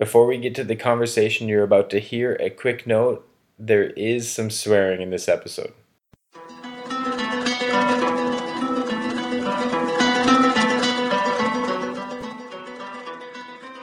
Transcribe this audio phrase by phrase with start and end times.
[0.00, 4.32] Before we get to the conversation you're about to hear, a quick note there is
[4.32, 5.74] some swearing in this episode.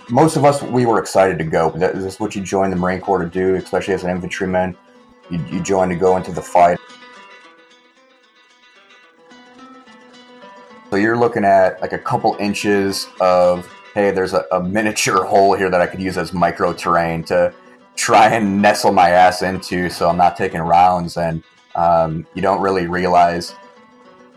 [0.09, 1.69] most of us we were excited to go.
[1.75, 4.75] That is what you joined the Marine Corps to do, especially as an infantryman.
[5.29, 6.79] You, you joined to go into the fight.
[10.89, 15.55] So you're looking at like a couple inches of hey, there's a, a miniature hole
[15.55, 17.51] here that I could use as micro terrain to
[17.95, 21.41] try and nestle my ass into, so I'm not taking rounds, and
[21.73, 23.55] um, you don't really realize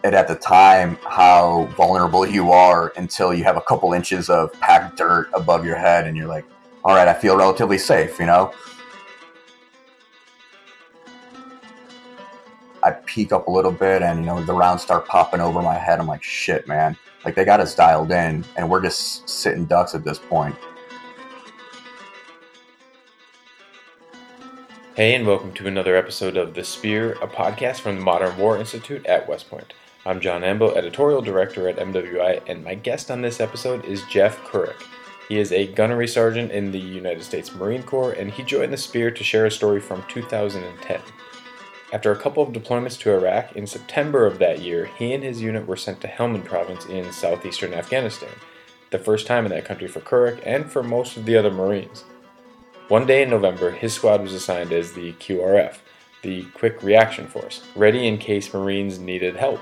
[0.02, 4.51] it at the time how vulnerable you are until you have a couple inches of
[4.61, 6.47] packed dirt above your head and you're like,
[6.83, 8.55] all right, I feel relatively safe, you know?
[12.83, 15.74] I peek up a little bit and, you know, the rounds start popping over my
[15.77, 16.01] head.
[16.01, 16.97] I'm like, shit, man.
[17.24, 20.56] Like, they got us dialed in and we're just sitting ducks at this point.
[24.95, 28.59] Hey, and welcome to another episode of The Spear, a podcast from the Modern War
[28.59, 29.73] Institute at West Point.
[30.04, 34.38] I'm John Amble, editorial director at MWI, and my guest on this episode is Jeff
[34.45, 34.82] Kurek.
[35.29, 38.77] He is a gunnery sergeant in the United States Marine Corps, and he joined the
[38.77, 41.01] Spear to share a story from 2010.
[41.93, 45.43] After a couple of deployments to Iraq in September of that year, he and his
[45.43, 48.30] unit were sent to Helmand Province in southeastern Afghanistan,
[48.91, 52.05] the first time in that country for Kurek and for most of the other Marines.
[52.87, 55.79] One day in November, his squad was assigned as the QRF,
[56.23, 59.59] the Quick Reaction Force, ready in case Marines needed help.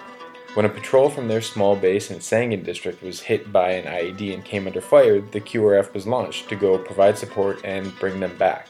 [0.53, 4.35] When a patrol from their small base in Sangin district was hit by an IED
[4.35, 8.37] and came under fire, the QRF was launched to go provide support and bring them
[8.37, 8.69] back.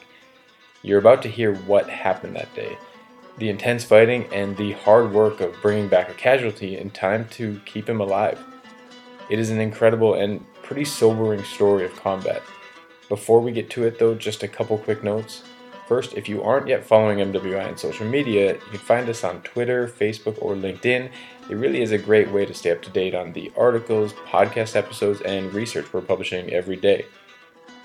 [0.83, 2.79] You're about to hear what happened that day
[3.39, 7.61] the intense fighting and the hard work of bringing back a casualty in time to
[7.65, 8.43] keep him alive.
[9.31, 12.43] It is an incredible and pretty sobering story of combat.
[13.09, 15.43] Before we get to it, though, just a couple quick notes.
[15.87, 19.41] First, if you aren't yet following MWI on social media, you can find us on
[19.41, 21.11] Twitter, Facebook, or LinkedIn.
[21.49, 24.77] It really is a great way to stay up to date on the articles, podcast
[24.77, 27.07] episodes, and research we're publishing every day.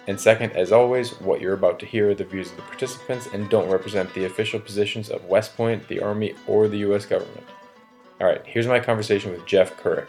[0.07, 3.27] And second, as always, what you're about to hear are the views of the participants
[3.33, 7.05] and don't represent the official positions of West Point, the Army, or the U.S.
[7.05, 7.45] government.
[8.19, 10.07] Alright, here's my conversation with Jeff Kurek.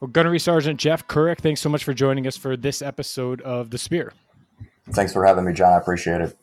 [0.00, 3.68] Well, Gunnery Sergeant Jeff Kurek, thanks so much for joining us for this episode of
[3.68, 4.14] The Spear.
[4.92, 5.74] Thanks for having me, John.
[5.74, 6.39] I appreciate it.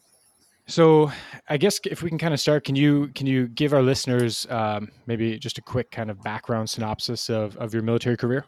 [0.69, 1.11] So,
[1.47, 4.45] I guess if we can kind of start, can you can you give our listeners
[4.49, 8.43] um, maybe just a quick kind of background synopsis of, of your military career?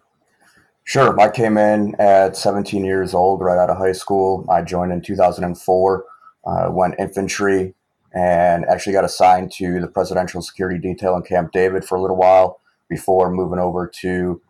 [0.83, 1.17] Sure.
[1.17, 4.45] I came in at 17 years old, right out of high school.
[4.49, 6.05] I joined in 2004,
[6.45, 7.73] uh, went infantry,
[8.13, 12.17] and actually got assigned to the Presidential Security Detail in Camp David for a little
[12.17, 12.59] while
[12.89, 14.41] before moving over to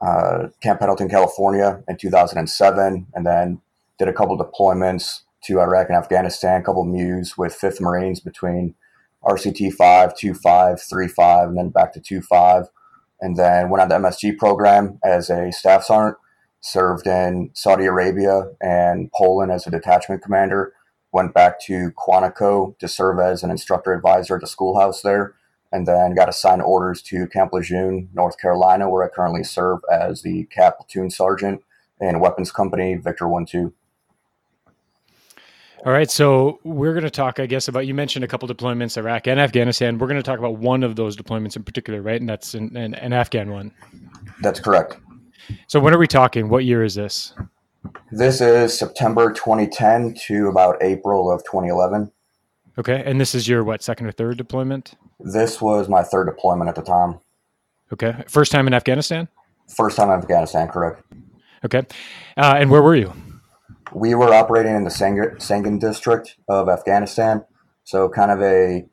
[0.00, 3.60] uh, Camp Pendleton, California in 2007, and then
[3.98, 8.20] did a couple deployments to Iraq and Afghanistan, a couple of MEUs with 5th Marines
[8.20, 8.74] between
[9.24, 12.66] RCT 5, 2 5, 3 5, and then back to 2 5.
[13.20, 16.18] And then went on the MSG program as a staff sergeant,
[16.60, 20.72] served in Saudi Arabia and Poland as a detachment commander,
[21.12, 25.34] went back to Quantico to serve as an instructor advisor at the schoolhouse there,
[25.72, 30.22] and then got assigned orders to Camp Lejeune, North Carolina, where I currently serve as
[30.22, 31.62] the CAAT Platoon Sergeant
[32.00, 33.72] in Weapons Company Victor 1 2.
[35.86, 38.96] All right, so we're going to talk, I guess, about you mentioned a couple deployments,
[38.96, 39.96] Iraq and Afghanistan.
[39.96, 42.20] We're going to talk about one of those deployments in particular, right?
[42.20, 43.72] And that's an, an, an Afghan one.
[44.40, 44.96] That's correct.
[45.68, 46.48] So when are we talking?
[46.48, 47.32] What year is this?
[48.10, 52.10] This is September 2010 to about April of 2011.
[52.76, 54.94] Okay, and this is your what second or third deployment?
[55.20, 57.20] This was my third deployment at the time.
[57.92, 58.24] Okay.
[58.28, 59.28] First time in Afghanistan?
[59.68, 61.02] First time in Afghanistan, correct.
[61.64, 61.82] Okay.
[62.36, 63.12] Uh, and where were you?
[63.92, 67.44] We were operating in the Sangin district of Afghanistan.
[67.84, 68.84] So, kind of a,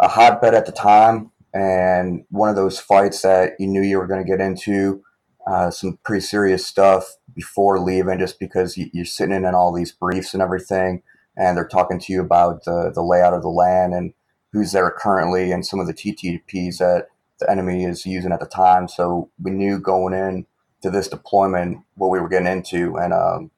[0.00, 4.06] a hotbed at the time, and one of those fights that you knew you were
[4.06, 5.02] going to get into
[5.46, 10.34] uh, some pretty serious stuff before leaving, just because you're sitting in all these briefs
[10.34, 11.02] and everything,
[11.36, 14.12] and they're talking to you about the, the layout of the land and
[14.52, 17.06] who's there currently and some of the TTPs that
[17.38, 18.86] the enemy is using at the time.
[18.86, 20.46] So we knew going in
[20.82, 23.51] to this deployment what we were getting into, and um,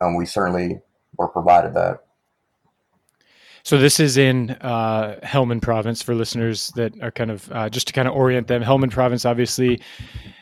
[0.00, 0.80] and we certainly
[1.16, 2.04] were provided that.
[3.62, 7.86] So this is in uh, Helmand Province for listeners that are kind of uh, just
[7.88, 8.62] to kind of orient them.
[8.62, 9.82] Helmand Province, obviously,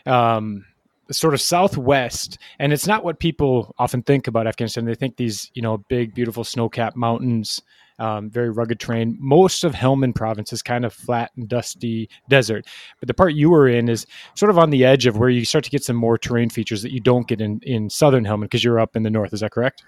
[0.06, 0.64] um,
[1.10, 4.84] sort of southwest, and it's not what people often think about Afghanistan.
[4.84, 7.60] They think these, you know, big, beautiful snow-capped mountains
[7.98, 9.16] um, very rugged terrain.
[9.20, 12.66] Most of Helmand province is kind of flat and dusty desert,
[13.00, 15.44] but the part you were in is sort of on the edge of where you
[15.44, 18.42] start to get some more terrain features that you don't get in, in southern Helmand
[18.42, 19.32] because you're up in the north.
[19.32, 19.84] Is that correct?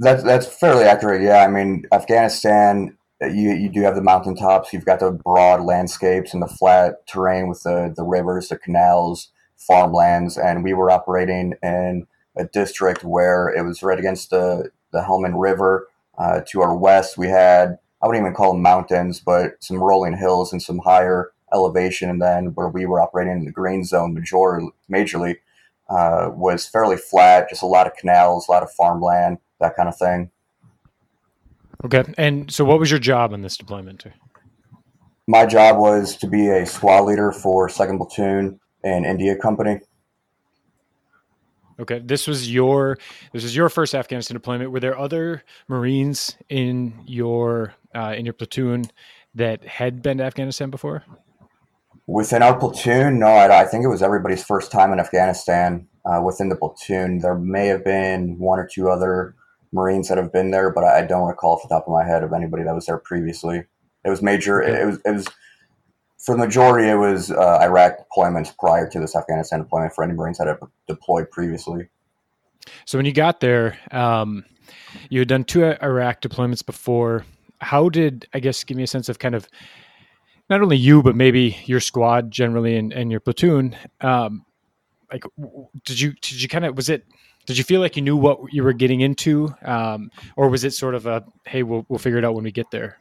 [0.00, 1.22] That's that's fairly accurate.
[1.22, 4.72] Yeah, I mean Afghanistan you you do have the mountaintops.
[4.72, 9.30] You've got the broad landscapes and the flat terrain with the the rivers, the canals,
[9.56, 12.06] farmlands, and we were operating in
[12.36, 15.87] a district where it was right against the the Helmand River.
[16.18, 20.16] Uh, to our west, we had I wouldn't even call them mountains, but some rolling
[20.16, 22.10] hills and some higher elevation.
[22.10, 24.60] And then where we were operating in the green zone, major
[24.90, 25.36] majorly,
[25.88, 29.88] uh, was fairly flat, just a lot of canals, a lot of farmland, that kind
[29.88, 30.30] of thing.
[31.84, 32.04] Okay.
[32.18, 34.04] And so, what was your job on this deployment?
[35.26, 39.80] My job was to be a squad leader for Second Platoon in India Company.
[41.80, 42.98] Okay, this was your
[43.32, 44.72] this was your first Afghanistan deployment.
[44.72, 48.84] Were there other Marines in your uh, in your platoon
[49.34, 51.04] that had been to Afghanistan before?
[52.06, 53.26] Within our platoon, no.
[53.26, 55.86] I, I think it was everybody's first time in Afghanistan.
[56.04, 59.34] Uh, within the platoon, there may have been one or two other
[59.72, 62.24] Marines that have been there, but I don't recall off the top of my head
[62.24, 63.64] of anybody that was there previously.
[64.04, 64.62] It was major.
[64.62, 64.82] Okay.
[64.82, 65.28] It, was it was
[66.28, 66.90] for the majority.
[66.90, 70.58] It was uh, Iraq deployments prior to this Afghanistan deployment for any Marines that had
[70.86, 71.88] deployed previously.
[72.84, 74.44] So when you got there, um,
[75.08, 77.24] you had done two Iraq deployments before.
[77.62, 79.48] How did I guess give me a sense of kind of
[80.50, 84.44] not only you but maybe your squad generally and, and your platoon um,
[85.10, 85.24] like
[85.84, 87.06] did you did you kind of was it
[87.46, 90.74] did you feel like you knew what you were getting into, um, or was it
[90.74, 92.98] sort of a hey, we'll we'll figure it out when we get there?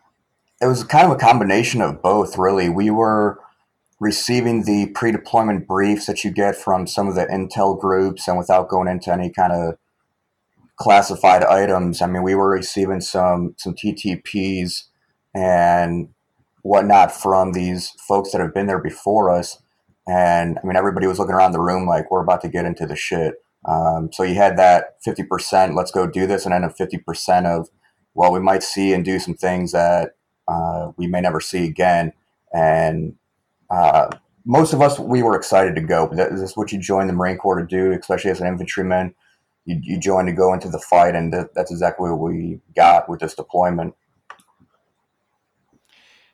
[0.61, 2.69] It was kind of a combination of both, really.
[2.69, 3.39] We were
[3.99, 8.69] receiving the pre-deployment briefs that you get from some of the intel groups, and without
[8.69, 9.77] going into any kind of
[10.77, 14.83] classified items, I mean, we were receiving some some TTPs
[15.33, 16.09] and
[16.63, 19.61] whatnot from these folks that have been there before us.
[20.07, 22.85] And I mean, everybody was looking around the room like, we're about to get into
[22.85, 23.35] the shit.
[23.65, 27.69] Um, so you had that 50%, let's go do this, and then a 50% of,
[28.13, 30.11] well, we might see and do some things that
[30.47, 32.13] uh, we may never see again.
[32.53, 33.15] And
[33.69, 34.09] uh,
[34.45, 36.07] most of us, we were excited to go.
[36.07, 39.13] This Is what you join the Marine Corps to do, especially as an infantryman?
[39.65, 43.19] You, you joined to go into the fight, and that's exactly what we got with
[43.19, 43.93] this deployment.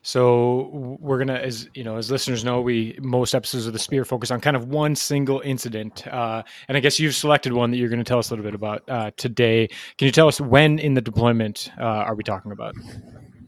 [0.06, 4.04] So we're gonna, as you know, as listeners know, we most episodes of the Spear
[4.04, 7.77] focus on kind of one single incident, uh, and I guess you've selected one that
[7.77, 9.69] you're going to tell us a little bit about uh, today.
[9.98, 12.75] Can you tell us when in the deployment uh, are we talking about?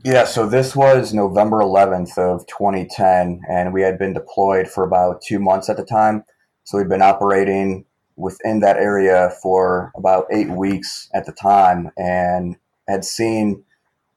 [0.06, 5.24] Yeah, so this was November 11th of 2010, and we had been deployed for about
[5.24, 6.24] two months at the time.
[6.64, 7.86] So we'd been operating
[8.16, 12.56] within that area for about eight weeks at the time, and
[12.88, 13.64] had seen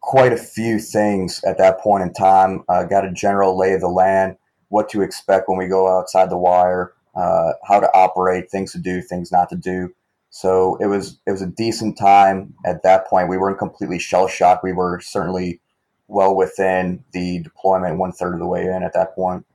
[0.02, 2.64] quite a few things at that point in time.
[2.68, 4.36] Uh, got a general lay of the land,
[4.68, 8.78] what to expect when we go outside the wire, uh, how to operate, things to
[8.78, 9.94] do, things not to do.
[10.28, 13.30] So it was it was a decent time at that point.
[13.30, 14.62] We weren't completely shell shocked.
[14.62, 15.62] We were certainly
[16.08, 19.46] well within the deployment, one third of the way in at that point.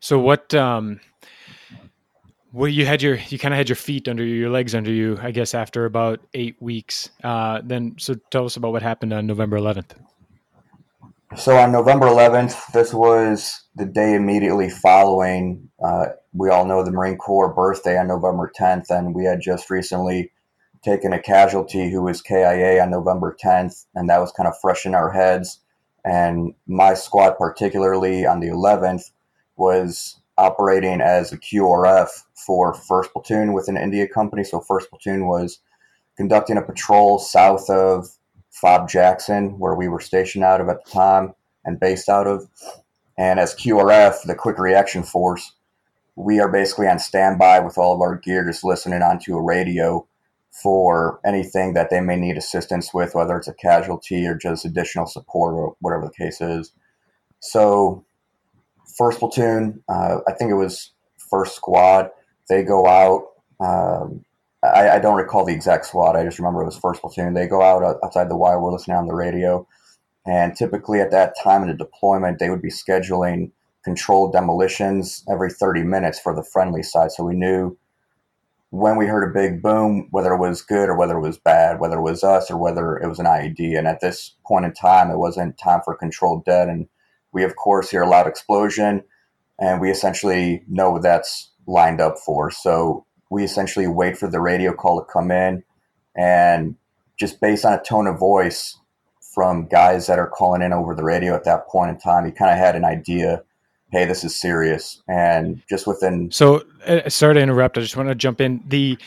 [0.00, 1.00] So what um,
[2.54, 4.92] well, you had your you kind of had your feet under you, your legs under
[4.92, 7.10] you, I guess, after about eight weeks.
[7.24, 9.90] Uh, then, so tell us about what happened on November 11th.
[11.36, 15.68] So on November 11th, this was the day immediately following.
[15.84, 19.68] Uh, we all know the Marine Corps birthday on November 10th, and we had just
[19.68, 20.30] recently
[20.84, 24.84] taken a casualty who was KIA on November 10th, and that was kind of fresh
[24.84, 25.60] in our heads.
[26.04, 29.10] And my squad, particularly on the 11th,
[29.56, 34.44] was operating as a QRF for First Platoon with an India Company.
[34.44, 35.60] So First Platoon was
[36.16, 38.08] conducting a patrol south of
[38.50, 42.46] Fob Jackson, where we were stationed out of at the time and based out of.
[43.16, 45.52] And as QRF, the Quick Reaction Force,
[46.16, 50.06] we are basically on standby with all of our gear, just listening onto a radio
[50.62, 55.06] for anything that they may need assistance with, whether it's a casualty or just additional
[55.06, 56.72] support or whatever the case is.
[57.40, 58.04] So
[58.96, 62.10] first platoon, uh, I think it was first squad.
[62.48, 63.24] They go out.
[63.60, 64.24] Um,
[64.62, 66.16] I, I, don't recall the exact squad.
[66.16, 67.34] I just remember it was first platoon.
[67.34, 68.60] They go out outside the wire.
[68.60, 69.66] We're listening on the radio,
[70.26, 73.50] and typically at that time in the deployment, they would be scheduling
[73.84, 77.12] controlled demolitions every 30 minutes for the friendly side.
[77.12, 77.76] So we knew
[78.74, 81.78] when we heard a big boom, whether it was good or whether it was bad,
[81.78, 83.78] whether it was us or whether it was an IED.
[83.78, 86.68] And at this point in time, it wasn't time for controlled det.
[86.68, 86.88] And
[87.32, 89.04] we, of course, hear a loud explosion,
[89.60, 92.50] and we essentially know what that's lined up for.
[92.50, 95.62] So we essentially wait for the radio call to come in,
[96.16, 96.74] and
[97.16, 98.76] just based on a tone of voice
[99.34, 102.32] from guys that are calling in over the radio at that point in time, you
[102.32, 103.42] kind of had an idea,
[103.90, 105.02] hey, this is serious.
[105.08, 106.30] And just within.
[106.30, 107.78] So, uh, sorry to interrupt.
[107.78, 108.62] I just want to jump in.
[108.66, 108.98] The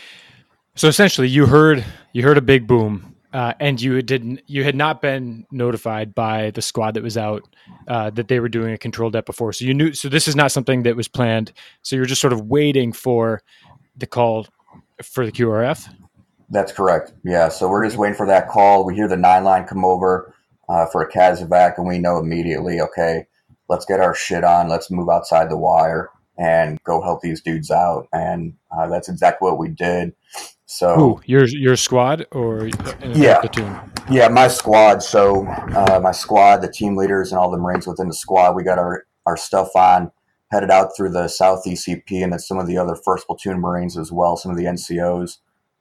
[0.76, 4.76] so essentially, you heard you heard a big boom, uh, and you didn't you had
[4.76, 7.44] not been notified by the squad that was out
[7.88, 9.54] uh, that they were doing a controlled det before.
[9.54, 9.94] So you knew.
[9.94, 11.52] So this is not something that was planned.
[11.82, 13.42] So you're just sort of waiting for
[13.96, 14.48] the call
[15.02, 15.92] for the QRF.
[16.50, 17.14] That's correct.
[17.26, 17.50] Yeah.
[17.50, 18.86] So we're just waiting for that call.
[18.86, 20.34] We hear the nine line come over
[20.70, 23.26] uh, for a CASEVAC, and we know immediately, okay,
[23.70, 24.68] let's get our shit on.
[24.68, 28.08] Let's move outside the wire and go help these dudes out.
[28.14, 30.14] And uh, that's exactly what we did.
[30.66, 32.70] So Ooh, your your squad or
[33.14, 33.80] yeah, platoon?
[34.10, 35.02] Yeah, my squad.
[35.02, 38.64] So uh, my squad, the team leaders, and all the Marines within the squad, we
[38.64, 40.12] got our our stuff on,
[40.52, 43.98] headed out through the South ECP, and then some of the other First Platoon Marines
[43.98, 45.38] as well, some of the NCOs.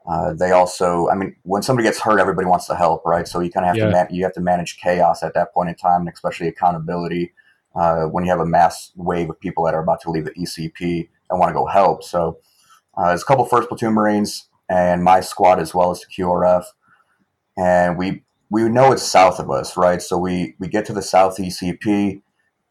[0.09, 3.27] Uh, they also, I mean, when somebody gets hurt, everybody wants to help, right?
[3.27, 3.87] So you kind of have yeah.
[3.87, 7.33] to man- you have to manage chaos at that point in time, and especially accountability
[7.77, 10.33] uh, when you have a mass wave of people that are about to leave the
[10.33, 12.03] ECP and want to go help.
[12.03, 12.39] So
[12.97, 16.65] uh, there's a couple First Platoon Marines and my squad as well as the QRF.
[17.57, 20.01] And we we know it's south of us, right?
[20.01, 22.23] So we we get to the South ECP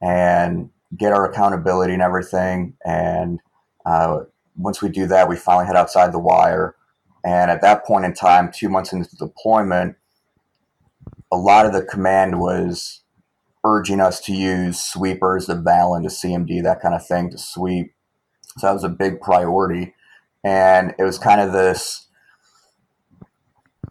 [0.01, 2.75] and get our accountability and everything.
[2.85, 3.39] And
[3.85, 4.21] uh,
[4.55, 6.75] once we do that, we finally head outside the wire.
[7.23, 9.95] And at that point in time, two months into deployment,
[11.31, 13.01] a lot of the command was
[13.65, 17.93] urging us to use sweepers, the Vallon, the CMD, that kind of thing to sweep.
[18.57, 19.93] So that was a big priority
[20.45, 22.05] and it was kind of this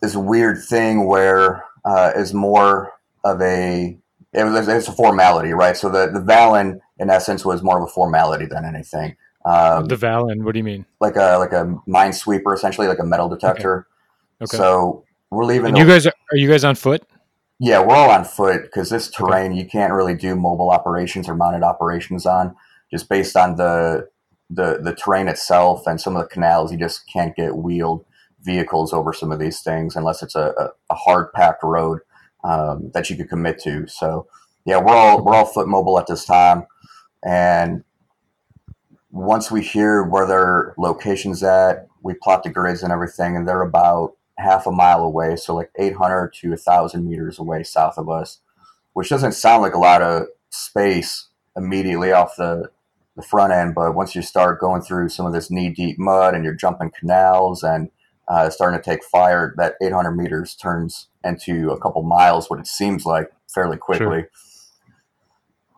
[0.01, 2.93] this weird thing where uh, is more
[3.25, 3.99] of a
[4.33, 5.77] it was it's a formality, right?
[5.77, 9.17] So the the Vallon in essence was more of a formality than anything.
[9.45, 10.87] Um, the Vallon, what do you mean?
[11.01, 13.89] Like a like a minesweeper, essentially, like a metal detector.
[14.41, 14.45] Okay.
[14.45, 14.57] okay.
[14.57, 15.67] So we're leaving.
[15.67, 17.03] And the, you guys are, are you guys on foot?
[17.61, 21.37] Yeah, we're all on foot because this terrain you can't really do mobile operations or
[21.37, 22.57] mounted operations on,
[22.91, 24.09] just based on the
[24.51, 28.05] the the terrain itself and some of the canals, you just can't get wheeled
[28.43, 32.01] vehicles over some of these things unless it's a, a, a hard packed road
[32.45, 33.87] um, that you could commit to.
[33.87, 34.27] So
[34.67, 36.67] yeah, we're all we're all foot mobile at this time,
[37.25, 37.85] and
[39.11, 43.63] once we hear where their locations at, we plot the grids and everything, and they're
[43.63, 48.41] about half a mile away, so like 800 to 1,000 meters away south of us,
[48.93, 52.71] which doesn't sound like a lot of space immediately off the
[53.17, 56.35] the front end, but once you start going through some of this knee deep mud
[56.35, 57.91] and you're jumping canals and
[58.27, 62.67] uh, starting to take fire, that 800 meters turns into a couple miles, what it
[62.67, 64.23] seems like fairly quickly.
[64.23, 64.31] Sure.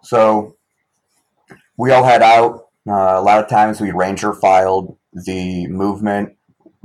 [0.02, 0.56] So
[1.76, 2.68] we all head out.
[2.88, 6.35] Uh, a lot of times we ranger filed the movement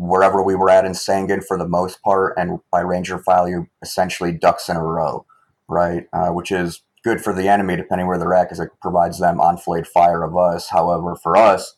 [0.02, 3.68] wherever we were at in Sangin for the most part, and by ranger file, you
[3.84, 5.26] essentially ducks in a row,
[5.68, 6.08] right?
[6.12, 9.40] Uh, which is good for the enemy depending where they're at because it provides them
[9.40, 10.70] enfilade fire of us.
[10.70, 11.76] However, for us,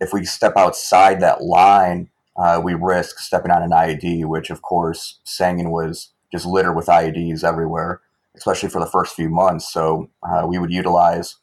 [0.00, 4.62] if we step outside that line, uh, we risk stepping on an IED, which of
[4.62, 8.00] course Sangin was just littered with IEDs everywhere,
[8.36, 9.72] especially for the first few months.
[9.72, 11.36] So uh, we would utilize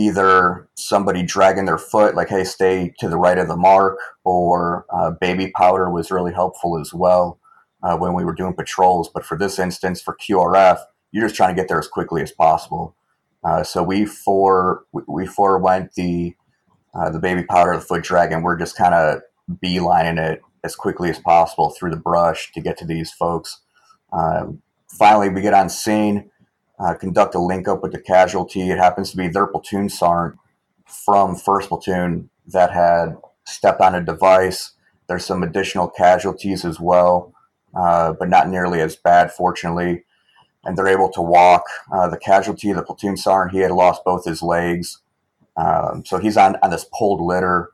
[0.00, 4.86] either somebody dragging their foot, like, hey, stay to the right of the mark, or
[4.92, 7.38] uh, baby powder was really helpful as well
[7.82, 9.10] uh, when we were doing patrols.
[9.12, 10.78] But for this instance, for QRF,
[11.12, 12.94] you're just trying to get there as quickly as possible.
[13.42, 16.34] Uh, so we for we forewent the
[16.94, 18.42] uh, the baby powder, the foot dragon.
[18.42, 19.22] We're just kind of
[19.62, 23.60] beelining it as quickly as possible through the brush to get to these folks.
[24.12, 26.30] Um, finally, we get on scene,
[26.80, 28.70] uh, conduct a link up with the casualty.
[28.70, 30.40] It happens to be their platoon sergeant
[30.86, 34.72] from first platoon that had stepped on a device.
[35.08, 37.34] There's some additional casualties as well,
[37.74, 40.04] uh, but not nearly as bad, fortunately
[40.64, 41.64] and they're able to walk.
[41.92, 45.00] Uh, the casualty, the platoon sergeant, he had lost both his legs.
[45.56, 47.70] Um, so he's on, on this pulled litter,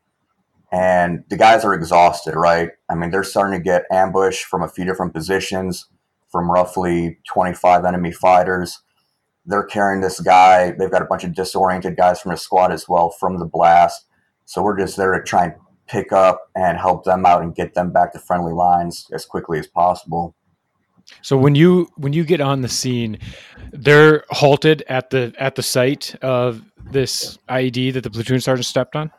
[0.72, 2.70] and the guys are exhausted, right?
[2.88, 5.86] I mean, they're starting to get ambushed from a few different positions
[6.30, 8.82] from roughly 25 enemy fighters.
[9.46, 10.72] They're carrying this guy.
[10.72, 14.06] They've got a bunch of disoriented guys from the squad as well from the blast.
[14.44, 15.54] So we're just there to try and
[15.86, 19.58] pick up and help them out and get them back to friendly lines as quickly
[19.58, 20.34] as possible.
[21.22, 23.18] So when you when you get on the scene,
[23.72, 28.96] they're halted at the at the site of this IED that the platoon sergeant stepped
[28.96, 29.12] on.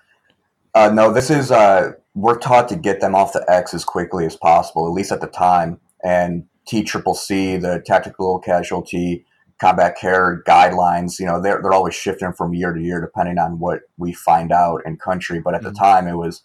[0.75, 4.25] Uh, no, this is uh, we're taught to get them off the X as quickly
[4.25, 5.79] as possible, at least at the time.
[6.03, 9.25] And T Triple C, the Tactical Casualty
[9.59, 13.59] Combat Care guidelines, you know, they're they're always shifting from year to year depending on
[13.59, 15.39] what we find out in country.
[15.39, 15.73] But at mm-hmm.
[15.73, 16.43] the time, it was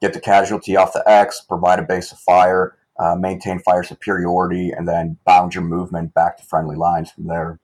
[0.00, 4.70] get the casualty off the X, provide a base of fire, uh, maintain fire superiority,
[4.70, 7.60] and then bound your movement back to friendly lines from there.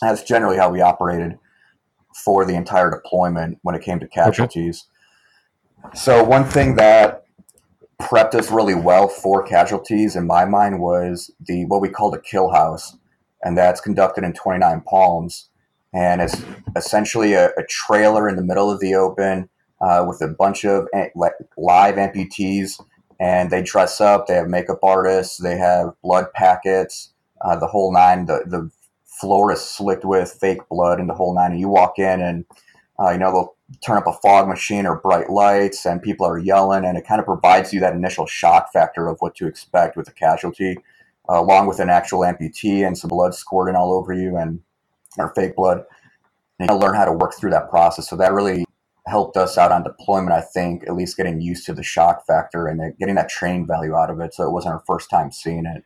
[0.00, 1.38] That's generally how we operated
[2.24, 4.86] for the entire deployment when it came to casualties.
[5.84, 5.96] Okay.
[5.96, 7.24] So one thing that
[8.00, 12.20] prepped us really well for casualties in my mind was the what we called a
[12.20, 12.96] kill house,
[13.42, 15.48] and that's conducted in 29 Palms,
[15.92, 16.42] and it's
[16.76, 19.48] essentially a, a trailer in the middle of the open
[19.80, 20.88] uh, with a bunch of
[21.56, 22.80] live amputees,
[23.20, 24.26] and they dress up.
[24.26, 25.38] They have makeup artists.
[25.38, 27.12] They have blood packets,
[27.42, 28.26] uh, the whole nine.
[28.26, 28.70] The the
[29.04, 31.52] floor is slicked with fake blood and the whole nine.
[31.52, 32.44] And you walk in, and
[32.98, 36.38] uh, you know they'll turn up a fog machine or bright lights and people are
[36.38, 39.96] yelling and it kind of provides you that initial shock factor of what to expect
[39.96, 40.78] with a casualty
[41.28, 44.60] uh, along with an actual amputee and some blood squirting all over you and
[45.18, 45.82] or fake blood
[46.58, 48.64] and you learn how to work through that process so that really
[49.06, 52.66] helped us out on deployment i think at least getting used to the shock factor
[52.66, 55.64] and getting that train value out of it so it wasn't our first time seeing
[55.64, 55.84] it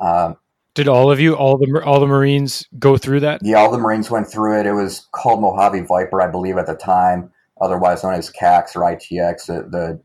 [0.00, 0.36] um,
[0.74, 3.40] did all of you, all the all the Marines, go through that?
[3.42, 4.66] Yeah, all the Marines went through it.
[4.66, 8.80] It was called Mojave Viper, I believe, at the time, otherwise known as CAX or
[8.80, 9.46] ITX.
[9.46, 10.00] The the,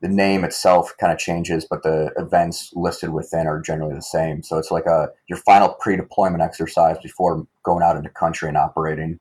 [0.00, 4.42] the name itself kind of changes, but the events listed within are generally the same.
[4.42, 9.18] So it's like a your final pre-deployment exercise before going out into country and operating.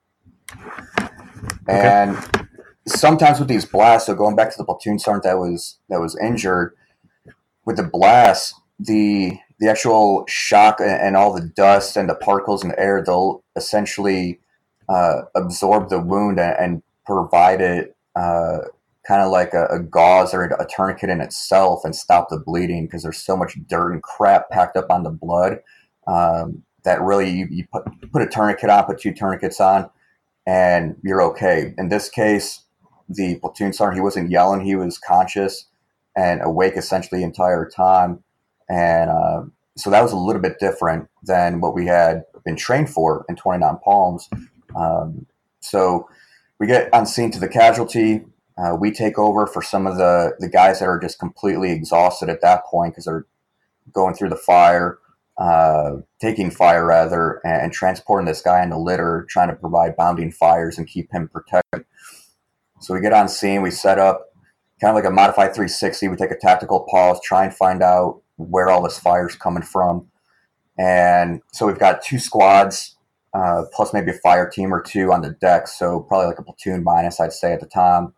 [0.54, 1.88] Okay.
[1.88, 2.18] And
[2.88, 6.18] sometimes with these blasts, so going back to the platoon sergeant that was that was
[6.22, 6.76] injured,
[7.66, 12.70] with the blast, the the actual shock and, all the dust and the particles in
[12.70, 14.40] the air, they'll essentially
[14.88, 18.60] uh, absorb the wound and, and provide it uh,
[19.08, 22.86] kind of like a, a, gauze or a tourniquet in itself and stop the bleeding
[22.86, 25.60] because there's so much dirt and crap packed up on the blood
[26.08, 29.90] um, that really you, you put, put a tourniquet on, put two tourniquets on,
[30.46, 31.74] and you're okay.
[31.78, 32.64] In this case,
[33.08, 35.68] the platoon sergeant, he wasn't yelling, he was conscious
[36.16, 38.24] and awake essentially the entire time
[38.70, 39.44] and uh,
[39.76, 43.36] so that was a little bit different than what we had been trained for in
[43.36, 44.30] 29 Palms.
[44.76, 45.26] Um,
[45.60, 46.10] so
[46.60, 48.26] we get on scene to the casualty.
[48.58, 52.30] Uh, we take over for some of the, the guys that are just completely exhausted
[52.30, 53.26] at that point because they're
[53.94, 54.98] going through the fire,
[55.38, 59.96] uh, taking fire rather, and, and, transporting this guy in the litter, trying to provide
[59.96, 61.86] bounding fires and keep him protected.
[62.80, 64.28] So we get on scene, we set up
[64.82, 66.08] kind of like a modified 360.
[66.08, 70.08] We take a tactical pause, try and find out where all this fire's coming from.
[70.78, 72.96] And so we've got two squads,
[73.34, 75.68] uh, plus maybe a fire team or two on the deck.
[75.68, 78.14] So probably like a platoon minus, I'd say at the time.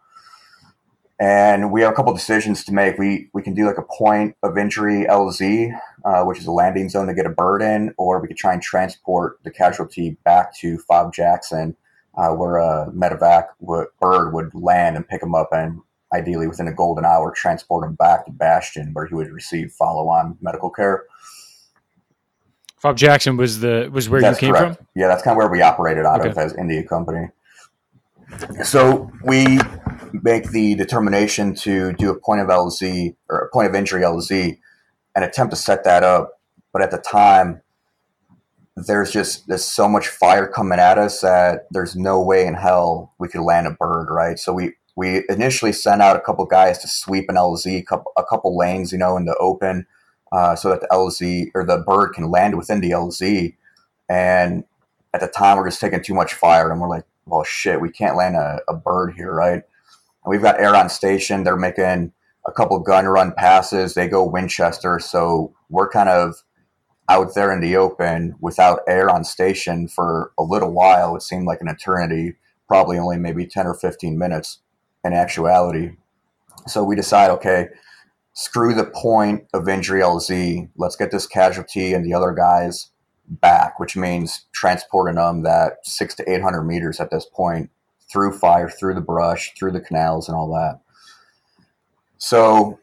[1.19, 2.97] And we have a couple decisions to make.
[2.97, 6.87] We we can do like a point of injury LZ, uh, which is a landing
[6.87, 10.55] zone to get a bird in, or we could try and transport the casualty back
[10.59, 11.75] to Fob Jackson,
[12.17, 15.81] uh, where a medevac would, bird would land and pick him up and
[16.13, 20.37] ideally within a golden hour, transport him back to Bastion where he would receive follow-on
[20.41, 21.03] medical care.
[22.77, 24.77] Fob Jackson was the was where that's you came correct.
[24.77, 24.87] from.
[24.95, 26.29] Yeah, that's kind of where we operated out okay.
[26.29, 27.27] of as India Company.
[28.63, 29.59] So we
[30.13, 34.57] make the determination to do a point of LZ or a point of injury LZ
[35.15, 36.39] and attempt to set that up.
[36.71, 37.61] But at the time,
[38.75, 43.13] there's just there's so much fire coming at us that there's no way in hell
[43.19, 44.39] we could land a bird, right?
[44.39, 47.85] So we we initially sent out a couple guys to sweep an LZ,
[48.17, 49.85] a couple lanes, you know, in the open,
[50.31, 53.55] uh, so that the LZ or the bird can land within the LZ.
[54.09, 54.63] And
[55.13, 57.91] at the time, we're just taking too much fire, and we're like, well, shit, we
[57.91, 59.61] can't land a, a bird here, right?
[60.23, 61.43] And we've got air on station.
[61.43, 62.11] They're making
[62.45, 63.93] a couple gun run passes.
[63.93, 66.43] They go Winchester, so we're kind of
[67.09, 71.15] out there in the open without air on station for a little while.
[71.15, 72.35] It seemed like an eternity,
[72.67, 74.59] probably only maybe 10 or 15 minutes
[75.03, 75.91] in actuality.
[76.67, 77.69] So we decide, okay,
[78.33, 80.69] screw the point of injury LZ.
[80.77, 82.91] Let's get this casualty and the other guys
[83.29, 87.69] back, which means transporting them that six to 800 meters at this point
[88.11, 90.79] through fire, through the brush, through the canals, and all that.
[92.17, 92.79] So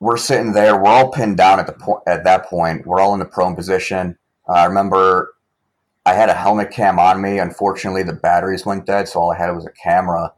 [0.00, 0.76] we're sitting there.
[0.76, 2.02] We're all pinned down at the point.
[2.06, 4.16] At that point, we're all in the prone position.
[4.48, 5.34] Uh, I remember
[6.06, 7.38] I had a helmet cam on me.
[7.38, 10.32] Unfortunately, the batteries went dead, so all I had was a camera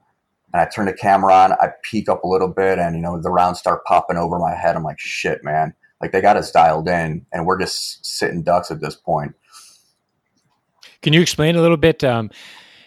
[0.52, 1.52] and I turned the camera on.
[1.52, 4.54] I peek up a little bit, and you know the rounds start popping over my
[4.54, 4.76] head.
[4.76, 5.74] I'm like, shit, man!
[6.00, 9.34] Like they got us dialed in, and we're just sitting ducks at this point.
[11.02, 12.02] Can you explain a little bit?
[12.04, 12.30] Um,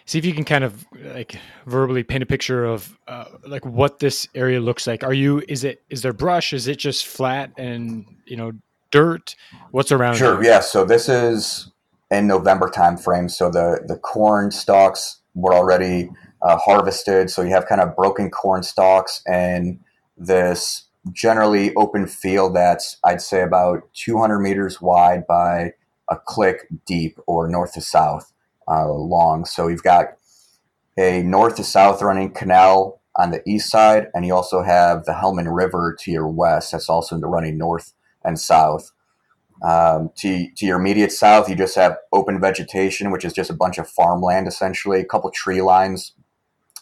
[0.06, 3.98] see if you can kind of like verbally paint a picture of uh, like what
[3.98, 5.04] this area looks like.
[5.04, 5.42] Are you?
[5.48, 5.82] Is it?
[5.90, 6.52] Is there brush?
[6.52, 8.52] Is it just flat and you know
[8.90, 9.34] dirt?
[9.70, 10.16] What's around?
[10.16, 10.42] Sure.
[10.42, 10.60] Yeah.
[10.60, 11.70] So this is
[12.10, 13.28] in November time frame.
[13.28, 16.10] So the the corn stalks were already
[16.42, 17.30] uh, harvested.
[17.30, 19.80] So you have kind of broken corn stalks and
[20.16, 25.72] this generally open field that's I'd say about 200 meters wide by
[26.10, 28.32] a click deep or north to south
[28.68, 29.44] uh, long.
[29.44, 30.16] So you've got
[30.98, 35.12] a north to south running canal on the east side, and you also have the
[35.12, 36.72] Helmand River to your west.
[36.72, 37.92] That's also in the running north
[38.24, 38.90] and south.
[39.62, 43.54] Um, to, to your immediate south, you just have open vegetation, which is just a
[43.54, 46.12] bunch of farmland essentially, a couple tree lines.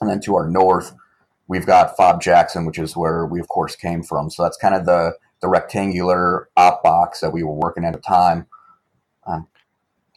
[0.01, 0.95] And then to our north,
[1.53, 4.31] we've got Fob Jackson, which is where we, of course, came from.
[4.31, 5.13] So that's kind of the,
[5.43, 8.47] the rectangular op box that we were working at the time.
[9.27, 9.47] Um,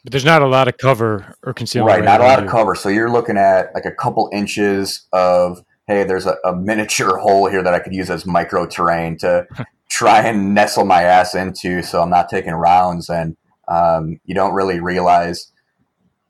[0.02, 1.94] but there's not a lot of cover or concealment.
[1.94, 2.74] Right, not a lot of cover.
[2.74, 7.48] So you're looking at like a couple inches of hey, there's a, a miniature hole
[7.50, 9.46] here that I could use as micro terrain to
[9.90, 13.10] try and nestle my ass into so I'm not taking rounds.
[13.10, 13.36] And
[13.68, 15.52] um, you don't really realize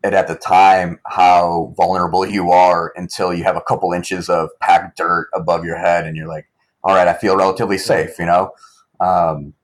[0.07, 4.51] it at the time how vulnerable you are until you have a couple inches of
[4.61, 6.49] packed dirt above your head and you're like,
[6.83, 8.53] all right, I feel relatively safe, you know?
[9.01, 9.55] Um,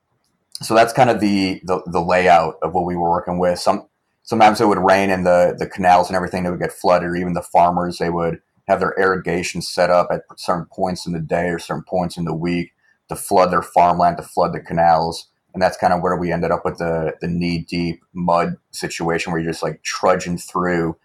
[0.60, 3.58] so that's kind of the, the, the layout of what we were working with.
[3.58, 3.88] Some
[4.22, 7.16] sometimes it would rain and the the canals and everything that would get flooded, or
[7.16, 11.20] even the farmers they would have their irrigation set up at certain points in the
[11.20, 12.72] day or certain points in the week
[13.08, 15.28] to flood their farmland, to flood the canals.
[15.54, 19.32] And that's kind of where we ended up with the, the knee deep mud situation
[19.32, 20.96] where you're just like trudging through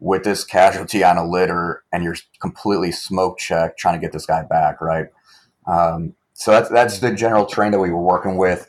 [0.00, 4.26] with this casualty on a litter and you're completely smoke checked trying to get this
[4.26, 5.06] guy back, right?
[5.66, 8.68] Um, so that's, that's the general terrain that we were working with.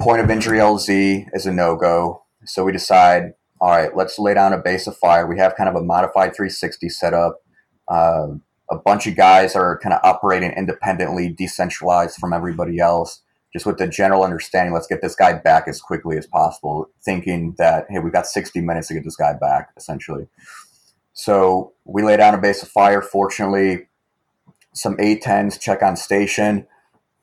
[0.00, 2.24] Point of injury LZ is a no go.
[2.44, 5.28] So we decide, all right, let's lay down a base of fire.
[5.28, 7.40] We have kind of a modified 360 set up.
[7.86, 8.28] Uh,
[8.68, 13.20] a bunch of guys are kind of operating independently, decentralized from everybody else,
[13.52, 17.54] just with the general understanding let's get this guy back as quickly as possible, thinking
[17.58, 20.26] that, hey, we've got 60 minutes to get this guy back, essentially.
[21.12, 23.02] So we lay down a base of fire.
[23.02, 23.88] Fortunately,
[24.72, 26.66] some A10s check on station.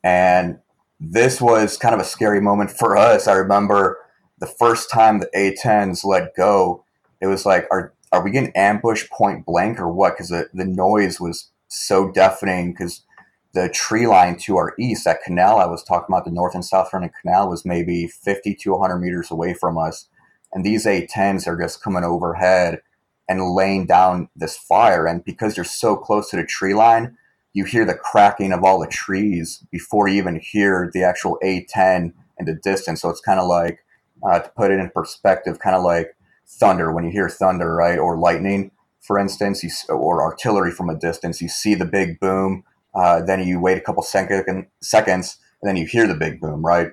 [0.04, 0.58] And
[1.00, 3.26] this was kind of a scary moment for us.
[3.26, 3.98] I remember
[4.38, 6.84] the first time the A10s let go,
[7.20, 10.14] it was like, our are we getting ambushed point blank or what?
[10.14, 13.04] Because the, the noise was so deafening because
[13.52, 16.64] the tree line to our east, that canal I was talking about, the north and
[16.64, 20.08] south running canal, was maybe 50 to 100 meters away from us.
[20.52, 22.80] And these A10s are just coming overhead
[23.28, 25.06] and laying down this fire.
[25.06, 27.16] And because you're so close to the tree line,
[27.52, 32.12] you hear the cracking of all the trees before you even hear the actual A10
[32.38, 33.02] in the distance.
[33.02, 33.84] So it's kind of like,
[34.22, 37.98] uh, to put it in perspective, kind of like thunder when you hear thunder, right,
[37.98, 41.40] or lightning, for instance, you, or artillery from a distance.
[41.40, 45.76] You see the big boom, uh, then you wait a couple second, seconds, and then
[45.76, 46.92] you hear the big boom, right?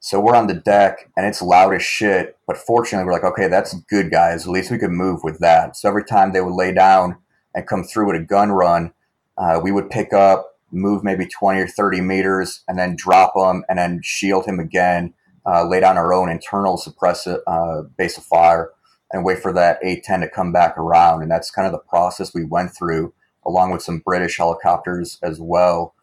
[0.00, 2.36] So we're on the deck, and it's loud as shit.
[2.46, 4.46] But fortunately, we're like, okay, that's good, guys.
[4.46, 5.76] At least we could move with that.
[5.76, 7.16] So every time they would lay down
[7.54, 8.92] and come through with a gun run,
[9.36, 13.64] uh, we would pick up, move maybe 20 or 30 meters, and then drop them,
[13.68, 15.14] and then shield him again.
[15.44, 18.70] Uh, lay down our own internal suppressive uh, base of fire,
[19.12, 21.22] and wait for that A10 to come back around.
[21.22, 23.14] And that's kind of the process we went through,
[23.48, 25.94] along with some British helicopters as well.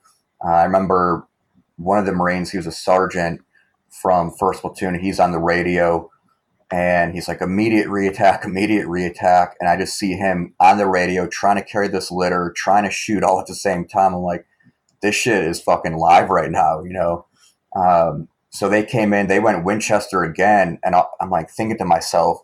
[0.43, 1.27] Uh, I remember
[1.77, 3.41] one of the Marines, he was a sergeant
[3.89, 4.99] from First Platoon.
[4.99, 6.09] He's on the radio
[6.71, 9.51] and he's like, immediate reattack, immediate reattack.
[9.59, 12.91] And I just see him on the radio trying to carry this litter, trying to
[12.91, 14.13] shoot all at the same time.
[14.13, 14.45] I'm like,
[15.01, 17.25] this shit is fucking live right now, you know?
[17.75, 20.79] Um, so they came in, they went Winchester again.
[20.83, 22.39] And I'm like thinking to myself,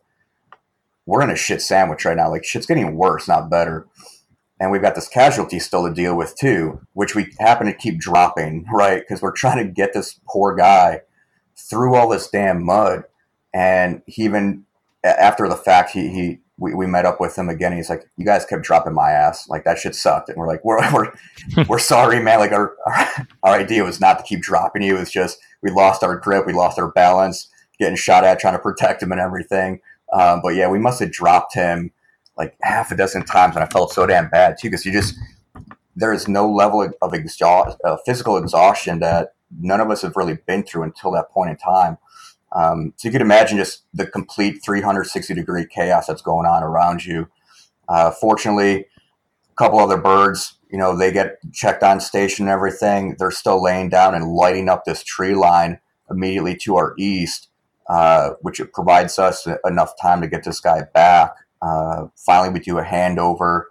[1.06, 2.30] we're in a shit sandwich right now.
[2.30, 3.88] Like shit's getting worse, not better.
[4.62, 8.00] And we've got this casualty still to deal with too, which we happen to keep
[8.00, 9.02] dropping, right?
[9.02, 11.02] Because we're trying to get this poor guy
[11.58, 13.04] through all this damn mud.
[13.56, 14.66] And he even
[15.04, 17.76] after the fact, he he we, we met up with him again.
[17.76, 19.50] he's like, "You guys kept dropping my ass.
[19.50, 21.12] Like that shit sucked." And we're like, "We're we're
[21.68, 22.40] we're sorry, man.
[22.40, 24.96] Like our, our our idea was not to keep dropping you.
[24.96, 28.54] It was just we lost our grip, we lost our balance, getting shot at, trying
[28.54, 29.82] to protect him and everything."
[30.14, 31.92] Um, but yeah, we must have dropped him
[32.38, 35.16] like half a dozen times, and I felt so damn bad too because you just
[35.96, 40.38] there is no level of exhaust, uh, physical exhaustion that none of us have really
[40.48, 41.98] been through until that point in time.
[42.54, 47.06] Um, so you could imagine just the complete 360 degree chaos that's going on around
[47.06, 47.28] you.
[47.90, 48.86] Uh, fortunately,
[49.52, 53.16] a couple other birds, you know, they get checked on station and everything.
[53.20, 57.50] They're still laying down and lighting up this tree line immediately to our east.
[57.92, 61.36] Uh, which it provides us enough time to get this guy back.
[61.62, 63.64] Uh, finally, we do a handover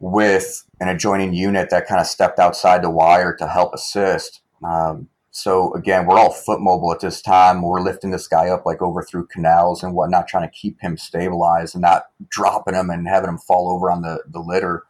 [0.00, 4.40] with an adjoining unit that kind of stepped outside the wire to help assist.
[4.62, 7.60] Um, so again, we're all foot mobile at this time.
[7.60, 10.96] We're lifting this guy up like over through canals and whatnot, trying to keep him
[10.96, 14.84] stabilized and not dropping him and having him fall over on the, the litter.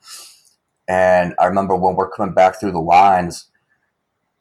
[0.87, 3.49] And I remember when we're coming back through the lines,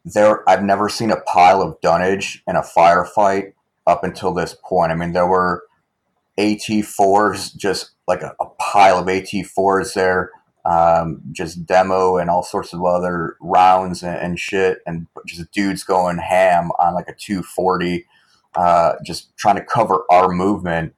[0.04, 4.92] there I've never seen a pile of dunnage in a firefight up until this point.
[4.92, 5.64] I mean, there were
[6.38, 10.30] AT4s, just like a, a pile of AT4s there,
[10.64, 15.84] um, just demo and all sorts of other rounds and, and, shit, and just dudes
[15.84, 18.04] going ham on like a 240,
[18.56, 20.94] uh, just trying to cover our movement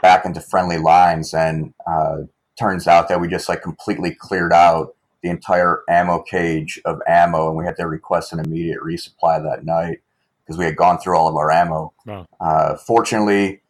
[0.00, 1.32] back into friendly lines.
[1.32, 2.22] And uh,
[2.58, 7.48] turns out that we just like completely cleared out the entire ammo cage of ammo,
[7.48, 10.00] and we had to request an immediate resupply that night
[10.44, 11.92] because we had gone through all of our ammo.
[12.06, 12.26] Wow.
[12.38, 13.60] Uh, fortunately,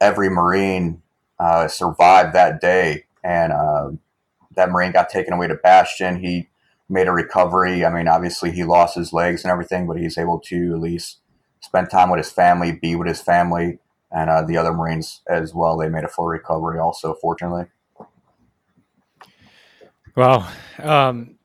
[0.00, 1.02] every Marine
[1.38, 3.90] uh, survived that day, and uh,
[4.54, 6.20] that Marine got taken away to Bastion.
[6.20, 6.48] He
[6.88, 7.84] made a recovery.
[7.84, 11.18] I mean, obviously, he lost his legs and everything, but he's able to at least
[11.60, 13.78] spend time with his family, be with his family,
[14.10, 15.76] and uh, the other Marines as well.
[15.76, 17.66] They made a full recovery, also, fortunately.
[20.14, 21.35] Well, um,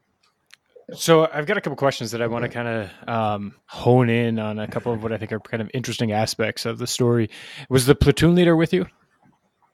[0.94, 4.40] so I've got a couple questions that I want to kind of um, hone in
[4.40, 7.30] on a couple of what I think are kind of interesting aspects of the story.
[7.70, 8.88] Was the platoon leader with you?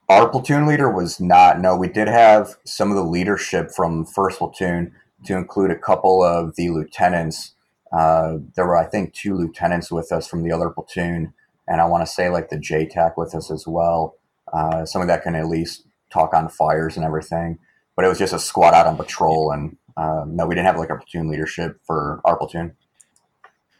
[0.10, 1.60] Our platoon leader was not.
[1.60, 4.94] No, we did have some of the leadership from first platoon
[5.26, 7.54] to include a couple of the lieutenants.
[7.92, 11.34] Uh, there were, I think, two lieutenants with us from the other platoon,
[11.68, 14.16] and I want to say like the JTAC with us as well.
[14.54, 17.60] Uh, some of that can at least talk on fires and everything
[17.98, 20.78] but it was just a squad out on patrol, and um, no, we didn't have
[20.78, 22.74] like a platoon leadership for our platoon.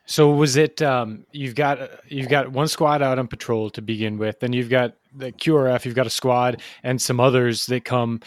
[0.06, 4.18] So was it um, you've got you've got one squad out on patrol to begin
[4.18, 8.22] with, then you've got the QRF, you've got a squad and some others that come.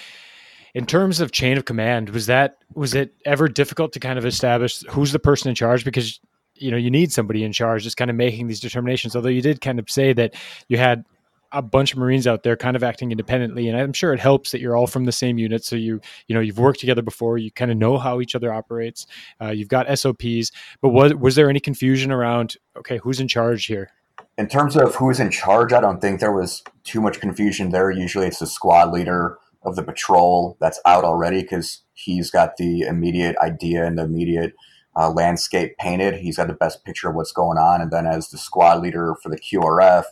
[0.72, 4.24] In terms of chain of command, was that was it ever difficult to kind of
[4.24, 5.84] establish who's the person in charge?
[5.84, 6.20] Because
[6.54, 9.16] you know you need somebody in charge, just kind of making these determinations.
[9.16, 10.34] Although you did kind of say that
[10.68, 11.04] you had
[11.52, 13.68] a bunch of Marines out there kind of acting independently.
[13.68, 15.64] And I'm sure it helps that you're all from the same unit.
[15.64, 18.52] So you, you know, you've worked together before, you kind of know how each other
[18.52, 19.06] operates.
[19.40, 23.66] Uh, you've got SOPs, but was, was there any confusion around, okay, who's in charge
[23.66, 23.90] here?
[24.38, 27.90] In terms of who's in charge, I don't think there was too much confusion there.
[27.90, 32.82] Usually it's the squad leader of the patrol that's out already because he's got the
[32.82, 34.54] immediate idea and the immediate
[34.96, 36.14] uh, landscape painted.
[36.14, 37.80] He's got the best picture of what's going on.
[37.80, 40.04] And then as the squad leader for the QRF,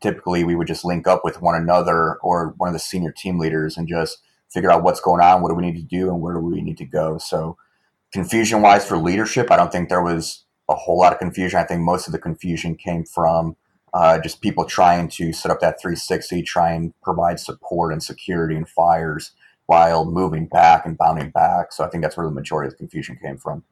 [0.00, 3.38] typically we would just link up with one another or one of the senior team
[3.38, 4.18] leaders and just
[4.50, 6.62] figure out what's going on, what do we need to do, and where do we
[6.62, 7.18] need to go.
[7.18, 7.56] So,
[8.12, 11.58] confusion wise for leadership, I don't think there was a whole lot of confusion.
[11.58, 13.56] I think most of the confusion came from
[13.92, 18.56] uh, just people trying to set up that 360, try and provide support and security
[18.56, 19.32] and fires
[19.66, 21.72] while moving back and bounding back.
[21.72, 23.64] So I think that's where the majority of the confusion came from.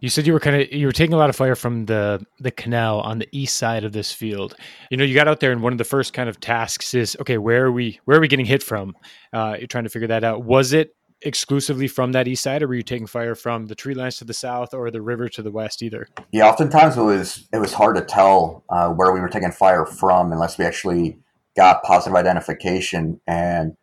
[0.00, 2.24] You said you were kind of you were taking a lot of fire from the
[2.38, 4.54] the canal on the east side of this field.
[4.90, 7.16] You know, you got out there, and one of the first kind of tasks is
[7.20, 8.94] okay, where are we where are we getting hit from?
[9.32, 10.44] Uh, you're trying to figure that out.
[10.44, 13.94] Was it exclusively from that east side, or were you taking fire from the tree
[13.94, 15.82] lines to the south or the river to the west?
[15.82, 16.06] Either.
[16.30, 19.84] Yeah, oftentimes it was it was hard to tell uh, where we were taking fire
[19.84, 21.18] from unless we actually
[21.56, 23.20] got positive identification.
[23.26, 23.76] And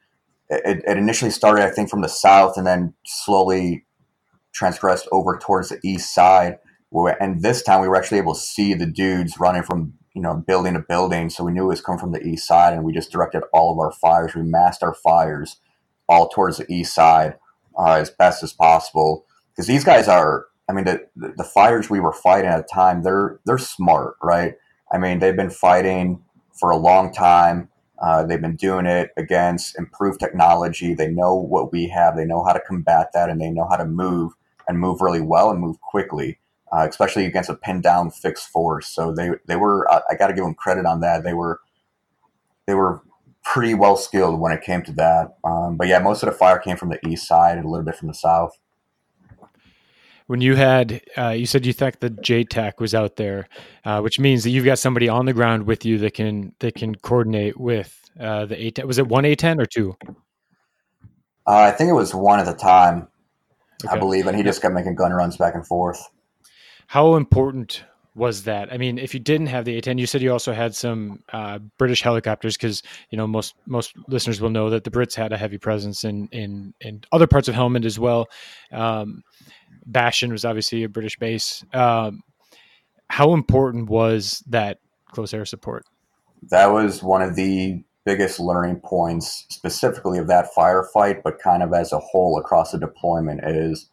[0.50, 3.86] it, it initially started, I think, from the south, and then slowly
[4.56, 6.58] transgressed over towards the east side.
[7.20, 10.36] And this time we were actually able to see the dudes running from you know
[10.48, 12.94] building to building, so we knew it was coming from the east side, and we
[12.94, 14.34] just directed all of our fires.
[14.34, 15.58] We massed our fires
[16.08, 17.36] all towards the east side
[17.78, 20.46] uh, as best as possible because these guys are.
[20.68, 24.56] I mean, the, the fires we were fighting at the time, they're they're smart, right?
[24.92, 26.24] I mean, they've been fighting
[26.58, 27.70] for a long time.
[28.02, 30.94] Uh, they've been doing it against improved technology.
[30.94, 32.16] They know what we have.
[32.16, 34.34] They know how to combat that, and they know how to move
[34.68, 36.40] and move really well and move quickly,
[36.72, 38.88] uh, especially against a pinned down fixed force.
[38.88, 41.24] So they they were uh, I got to give them credit on that.
[41.24, 41.60] They were
[42.68, 43.02] they were
[43.44, 45.38] pretty well skilled when it came to that.
[45.44, 47.86] Um, but yeah, most of the fire came from the east side and a little
[47.86, 48.58] bit from the south.
[50.28, 53.48] When you had, uh, you said you thought the JTAC was out there,
[53.86, 56.74] uh, which means that you've got somebody on the ground with you that can that
[56.74, 58.86] can coordinate with uh, the A10.
[58.86, 59.96] Was it one A10 or two?
[61.48, 63.08] Uh, I think it was one at the time
[63.84, 63.96] okay.
[63.96, 66.00] I believe, and he just kept making gun runs back and forth.
[66.88, 67.84] How important
[68.16, 68.72] was that?
[68.72, 71.60] I mean, if you didn't have the A10, you said you also had some uh,
[71.78, 75.38] British helicopters because you know most most listeners will know that the Brits had a
[75.38, 78.28] heavy presence in in in other parts of Helmand as well.
[78.72, 79.24] Um,
[79.86, 81.64] Bastion was obviously a British base.
[81.74, 82.24] Um,
[83.10, 84.80] how important was that
[85.12, 85.86] close air support?
[86.50, 91.74] That was one of the biggest learning points specifically of that firefight, but kind of
[91.74, 93.90] as a whole across the deployment is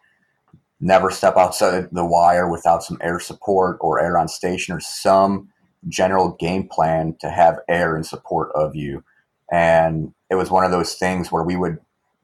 [0.81, 5.49] never step outside the wire without some air support or air on station or some
[5.89, 9.03] general game plan to have air in support of you.
[9.51, 11.79] And it was one of those things where we would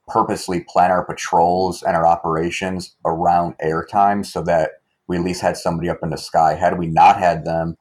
[0.08, 5.56] purposely plan our patrols and our operations around airtime so that we at least had
[5.56, 6.54] somebody up in the sky.
[6.54, 7.76] Had we not had them,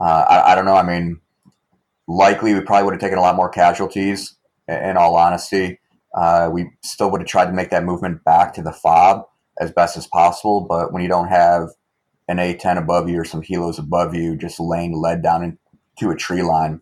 [0.00, 0.76] uh, I, I, don't know.
[0.76, 1.20] I mean,
[2.06, 4.36] likely we probably would have taken a lot more casualties.
[4.68, 5.78] In all honesty,
[6.14, 9.26] uh, we still would have tried to make that movement back to the fob
[9.60, 10.66] as best as possible.
[10.68, 11.68] But when you don't have
[12.28, 16.16] an A10 above you or some helos above you, just laying lead down into a
[16.16, 16.80] tree line,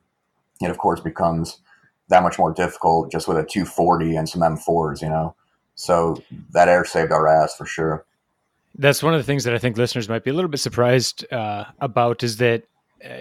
[0.62, 1.60] it of course becomes
[2.08, 5.34] that much more difficult just with a 240 and some M4s, you know.
[5.74, 8.06] So that air saved our ass for sure.
[8.76, 11.30] That's one of the things that I think listeners might be a little bit surprised
[11.32, 12.64] uh, about is that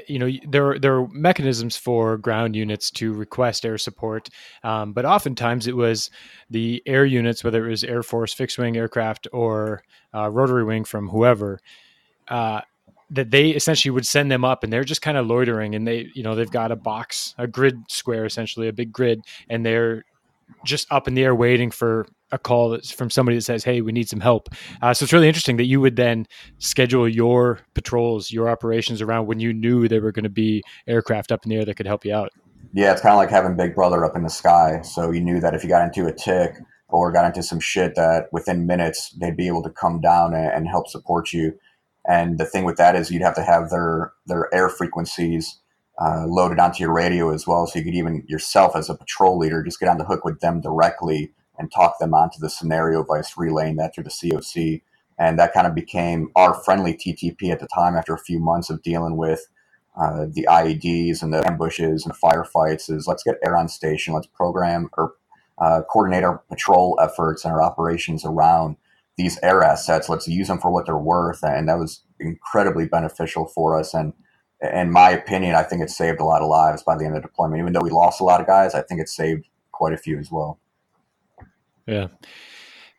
[0.08, 4.30] you know there there are mechanisms for ground units to request air support,
[4.64, 6.10] um, but oftentimes it was
[6.50, 10.84] the air units, whether it was Air Force fixed wing aircraft or uh, rotary wing
[10.84, 11.60] from whoever.
[12.28, 12.62] Uh,
[13.10, 16.10] that they essentially would send them up and they're just kind of loitering and they
[16.16, 20.04] you know they've got a box a grid square essentially a big grid and they're
[20.66, 23.82] just up in the air waiting for a call that's from somebody that says hey
[23.82, 24.50] we need some help.
[24.82, 26.26] Uh, so it's really interesting that you would then
[26.58, 31.32] schedule your patrols your operations around when you knew there were going to be aircraft
[31.32, 32.32] up in the air that could help you out.
[32.74, 34.82] Yeah it's kind of like having big brother up in the sky.
[34.82, 36.58] So you knew that if you got into a TIC
[36.90, 40.52] or got into some shit that within minutes they'd be able to come down and,
[40.52, 41.54] and help support you.
[42.08, 45.60] And the thing with that is you'd have to have their their air frequencies
[46.02, 49.38] uh, loaded onto your radio as well, so you could even yourself as a patrol
[49.38, 53.04] leader just get on the hook with them directly and talk them onto the scenario
[53.04, 54.82] vice relaying that through the COC.
[55.20, 58.72] And that kind of became our friendly TTP at the time after a few months
[58.72, 59.48] of dealing with
[59.96, 62.90] uh, the IEDs and the ambushes and firefights.
[62.90, 65.14] Is let's get air on station, let's program or
[65.60, 68.76] uh, coordinate our patrol efforts and our operations around
[69.16, 70.10] these air assets.
[70.10, 73.94] Let's use them for what they're worth, and that was incredibly beneficial for us.
[73.94, 74.14] And
[74.64, 77.22] in my opinion, I think it saved a lot of lives by the end of
[77.22, 77.60] deployment.
[77.60, 80.18] Even though we lost a lot of guys, I think it saved quite a few
[80.20, 80.60] as well.
[81.86, 82.08] Yeah.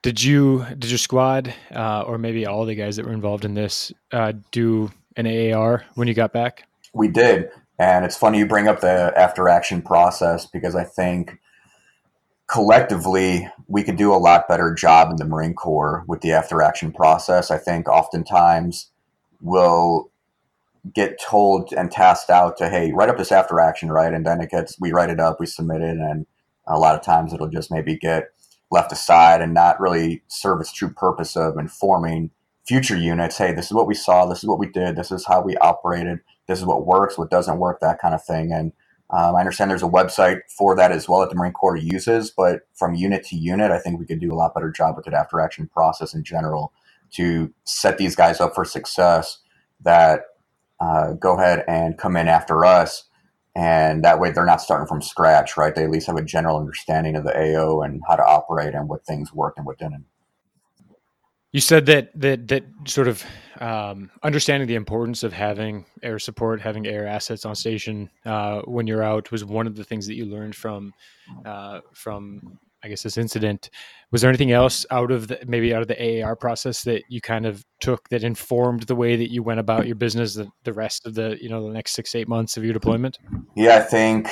[0.03, 3.55] Did you did your squad uh, or maybe all the guys that were involved in
[3.55, 6.69] this uh, do an AAR when you got back?
[6.93, 7.49] We did,
[7.79, 11.39] and it's funny you bring up the after action process because I think
[12.47, 16.61] collectively we could do a lot better job in the Marine Corps with the after
[16.61, 17.51] action process.
[17.51, 18.91] I think oftentimes
[19.41, 20.11] we'll
[20.93, 24.13] get told and tasked out to, hey, write up this after action, right?
[24.13, 26.27] And then it gets, we write it up, we submit it, and
[26.67, 28.29] a lot of times it'll just maybe get
[28.71, 32.31] left aside and not really serve its true purpose of informing
[32.67, 33.39] future units.
[33.39, 35.57] Hey, this is what we saw, this is what we did, this is how we
[35.59, 38.53] operated, this is what works, what doesn't work, that kind of thing.
[38.53, 38.73] And
[39.11, 42.31] um, I understand there's a website for that as well that the Marine Corps uses,
[42.31, 45.05] but from unit to unit, I think we could do a lot better job with
[45.05, 46.73] the after action process in general
[47.13, 49.39] to set these guys up for success
[49.83, 50.23] that
[50.81, 53.05] uh, go ahead and come in after us.
[53.57, 55.75] And that way they're not starting from scratch, right?
[55.75, 58.89] They at least have a general understanding of the AO and how to operate and
[58.89, 60.05] what things worked and what didn't.
[61.53, 63.25] You said that that that sort of
[63.61, 68.89] um, understanding the importance of having air support, having air assets on station uh, when
[68.89, 70.93] you're out was one of the things that you learned from
[71.45, 73.71] uh, from I guess this incident.
[74.13, 77.23] Was there anything else out of the maybe out of the AAR process that you
[77.23, 80.73] kind of took that informed the way that you went about your business the, the
[80.75, 83.19] rest of the you know the next six eight months of your deployment?
[83.57, 84.29] Yeah, I think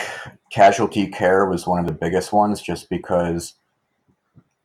[0.50, 3.54] casualty care was one of the biggest ones, just because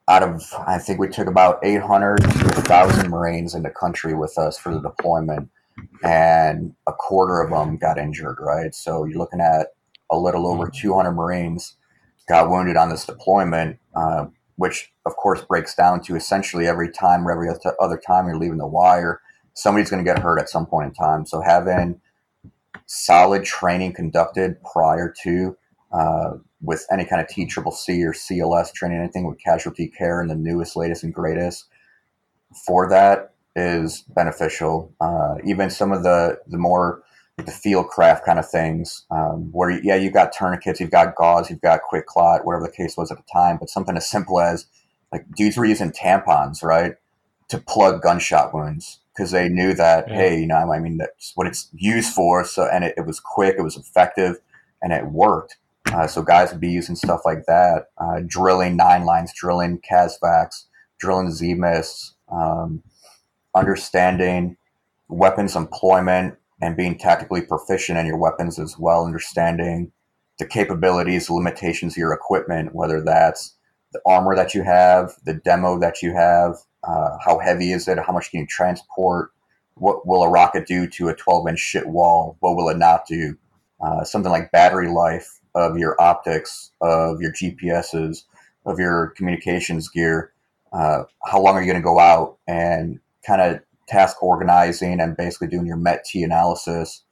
[0.10, 4.38] out of I think we took about 800 to 1,000 Marines in the country with
[4.38, 5.50] us for the deployment,
[6.04, 8.38] and a quarter of them got injured.
[8.42, 9.68] Right, so you're looking at
[10.12, 10.88] a little over mm-hmm.
[10.88, 11.77] 200 Marines
[12.28, 17.28] got wounded on this deployment, uh, which of course breaks down to essentially every time
[17.28, 19.22] or every other time you're leaving the wire,
[19.54, 21.26] somebody's going to get hurt at some point in time.
[21.26, 22.02] So having
[22.86, 25.58] solid training conducted prior to
[25.92, 30.22] uh, with any kind of T Triple C or CLS training, anything with casualty care
[30.22, 31.66] and the newest, latest, and greatest
[32.66, 34.94] for that is beneficial.
[35.00, 37.04] Uh, even some of the the more
[37.38, 41.50] the field craft kind of things, um, where yeah, you've got tourniquets, you've got gauze,
[41.50, 44.42] you've got quick clot whatever the case was at the time, but something as simple
[44.42, 44.66] as
[45.12, 46.96] like dudes were using tampons, right,
[47.50, 50.16] to plug gunshot wounds because they knew that yeah.
[50.16, 52.44] hey, you know, I mean that's what it's used for.
[52.44, 54.38] So and it, it was quick, it was effective,
[54.82, 55.58] and it worked.
[55.94, 60.66] Uh, so guys would be using stuff like that, uh, drilling nine lines, drilling CASEVACs,
[61.00, 62.84] drilling ZMIS, um,
[63.56, 64.58] understanding
[65.08, 69.92] weapons employment and being tactically proficient in your weapons as well, understanding
[70.40, 73.56] the capabilities, limitations of your equipment, whether that's
[73.94, 77.98] the armor that you have, the demo that you have, uh, how heavy is it,
[78.00, 79.32] how much can you transport,
[79.76, 83.08] what will a rocket do to a 12 inch shit wall, what will it not
[83.08, 83.36] do,
[83.82, 88.24] uh, something like battery life, of your optics, of your GPSs,
[88.66, 90.32] of your communications gear.
[90.72, 95.18] Uh, how long are you going to go out and kind of task organizing and
[95.18, 97.04] basically doing your METT-T analysis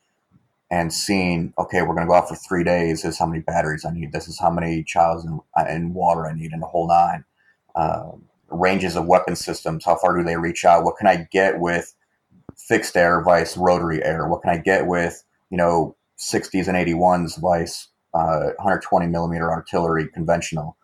[0.71, 3.01] and seeing, okay, we're going to go out for three days.
[3.01, 4.11] This is how many batteries I need.
[4.11, 7.23] This is how many childs and, and water I need in the whole nine.
[7.75, 8.11] Uh,
[8.49, 9.85] ranges of weapon systems.
[9.85, 10.83] How far do they reach out?
[10.83, 11.93] What can I get with
[12.55, 14.27] fixed air vice rotary air?
[14.27, 20.07] What can I get with, you know, 60s and 81s vice uh, 120 millimeter artillery
[20.07, 20.77] conventional?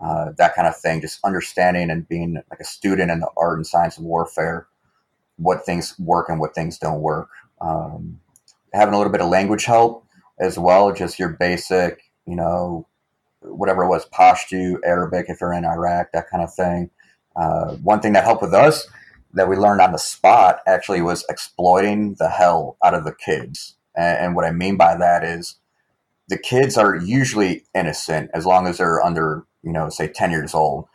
[0.00, 1.00] Uh, that kind of thing.
[1.00, 4.66] Just understanding and being like a student in the art and science of warfare,
[5.38, 7.30] what things work and what things don't work.
[7.60, 8.20] Um,
[8.72, 10.04] having a little bit of language help
[10.38, 12.86] as well, just your basic, you know,
[13.40, 16.90] whatever it was, Pashto, Arabic if you're in Iraq, that kind of thing.
[17.36, 18.86] Uh, one thing that helped with us
[19.32, 23.76] that we learned on the spot actually was exploiting the hell out of the kids.
[23.96, 25.56] And, and what I mean by that is
[26.28, 30.54] the kids are usually innocent as long as they're under, you know, say 10 years
[30.54, 30.86] old.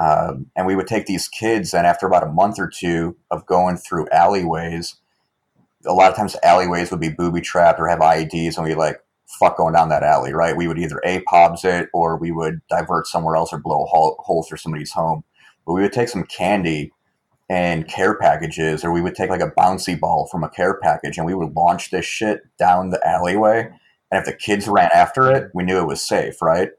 [0.00, 3.44] Um, and we would take these kids, and after about a month or two of
[3.44, 4.96] going through alleyways,
[5.84, 9.02] a lot of times alleyways would be booby trapped or have IEDs, and we like
[9.38, 10.56] fuck going down that alley, right?
[10.56, 13.86] We would either a pobs it or we would divert somewhere else or blow a
[13.86, 15.22] hole, hole through somebody's home.
[15.66, 16.92] But we would take some candy
[17.48, 21.18] and care packages, or we would take like a bouncy ball from a care package,
[21.18, 23.68] and we would launch this shit down the alleyway.
[24.10, 26.70] And if the kids ran after it, we knew it was safe, right?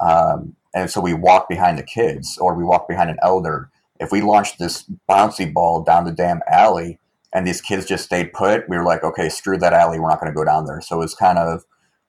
[0.00, 3.70] Um, and so we walked behind the kids, or we walked behind an elder.
[4.00, 6.98] If we launched this bouncy ball down the damn alley,
[7.32, 9.98] and these kids just stayed put, we were like, okay, screw that alley.
[9.98, 10.80] We're not going to go down there.
[10.80, 11.64] So it's kind of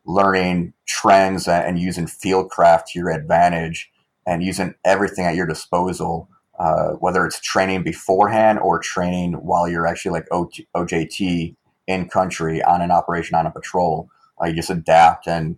[0.06, 3.92] learning trends and using fieldcraft to your advantage
[4.26, 9.88] and using everything at your disposal, uh, whether it's training beforehand or training while you're
[9.88, 10.28] actually like
[10.76, 11.56] OJT
[11.88, 14.10] in country on an operation on a patrol.
[14.42, 15.58] Uh, you just adapt and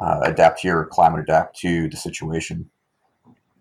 [0.00, 2.70] uh, adapt your climate, adapt to the situation.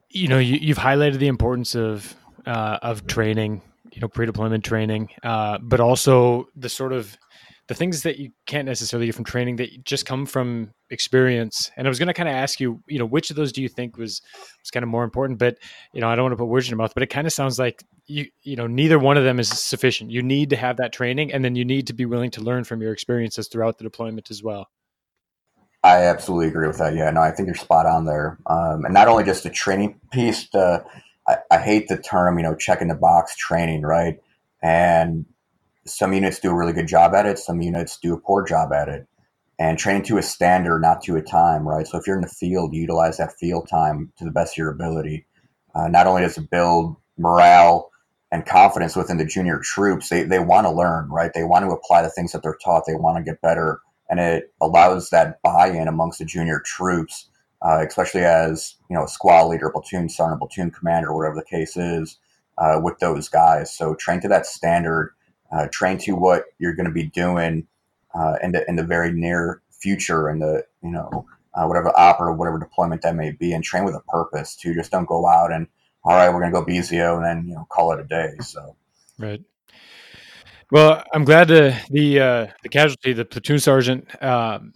[0.09, 2.15] You know, you, have highlighted the importance of
[2.45, 3.61] uh, of training
[3.93, 7.17] you know pre-deployment training, uh, but also the sort of
[7.67, 11.69] the things that you can't necessarily get from training that just come from experience.
[11.77, 13.61] And I was going to kind of ask you, you know, which of those do
[13.61, 14.21] you think was
[14.61, 15.37] was kind of more important?
[15.37, 15.57] But
[15.93, 17.33] you know, I don't want to put words in your mouth, but it kind of
[17.33, 20.11] sounds like you you know neither one of them is sufficient.
[20.11, 22.63] You need to have that training, and then you need to be willing to learn
[22.63, 24.67] from your experiences throughout the deployment as well.
[25.83, 26.95] I absolutely agree with that.
[26.95, 28.37] Yeah, no, I think you're spot on there.
[28.47, 32.55] Um, and not only just the training piece, I, I hate the term, you know,
[32.55, 34.19] checking the box training, right?
[34.61, 35.25] And
[35.85, 38.73] some units do a really good job at it, some units do a poor job
[38.73, 39.07] at it.
[39.57, 41.85] And training to a standard, not to a time, right?
[41.85, 44.71] So if you're in the field, utilize that field time to the best of your
[44.71, 45.25] ability.
[45.75, 47.89] Uh, not only does it build morale
[48.31, 51.31] and confidence within the junior troops, they, they want to learn, right?
[51.33, 53.81] They want to apply the things that they're taught, they want to get better.
[54.09, 57.29] And it allows that buy in amongst the junior troops
[57.61, 61.75] uh, especially as you know a squad leader, platoon sergeant, platoon commander, whatever the case
[61.75, 62.17] is,
[62.57, 63.75] uh, with those guys.
[63.75, 65.13] So train to that standard,
[65.51, 67.67] uh, train to what you're going to be doing
[68.13, 72.19] uh, in the in the very near future, in the you know uh, whatever op
[72.21, 74.55] or whatever deployment that may be, and train with a purpose.
[74.57, 75.67] To just don't go out and
[76.05, 78.35] all right, we're going to go BZO and then you know call it a day.
[78.41, 78.75] So
[79.17, 79.41] right.
[80.71, 84.73] Well, I'm glad the the uh, the casualty, the platoon sergeant, um,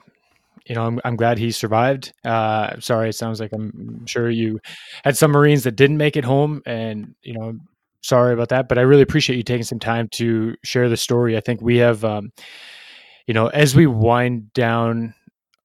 [0.68, 2.14] you know, I'm, I'm glad he survived.
[2.26, 4.60] Uh, sorry, it sounds like I'm sure you
[5.04, 7.60] had some Marines that didn't make it home, and you know,
[8.02, 8.70] sorry about that.
[8.70, 11.38] But I really appreciate you taking some time to share the story.
[11.38, 12.32] I think we have, um,
[13.28, 15.16] you know, as we wind down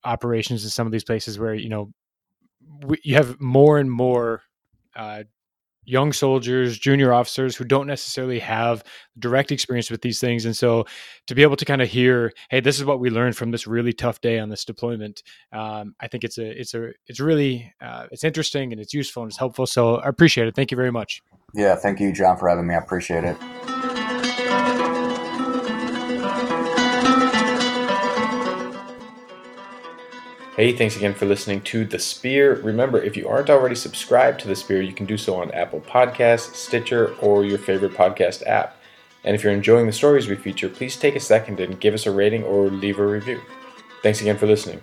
[0.04, 1.92] operations in some of these places where you know
[2.86, 4.42] we, you have more and more
[4.96, 5.24] uh,
[5.88, 8.84] young soldiers, junior officers who don't necessarily have
[9.18, 10.44] direct experience with these things.
[10.44, 10.84] And so
[11.26, 13.66] to be able to kind of hear, hey, this is what we learned from this
[13.66, 17.72] really tough day on this deployment, um, I think it's a, it's a, it's really,
[17.80, 19.66] uh, it's interesting and it's useful and it's helpful.
[19.66, 20.54] So I appreciate it.
[20.54, 21.22] Thank you very much.
[21.54, 21.74] Yeah.
[21.74, 22.74] Thank you, John, for having me.
[22.74, 23.87] I appreciate it.
[30.58, 32.54] Hey, thanks again for listening to The Spear.
[32.62, 35.80] Remember, if you aren't already subscribed to The Spear, you can do so on Apple
[35.80, 38.74] Podcasts, Stitcher, or your favorite podcast app.
[39.22, 42.06] And if you're enjoying the stories we feature, please take a second and give us
[42.06, 43.40] a rating or leave a review.
[44.02, 44.80] Thanks again for listening.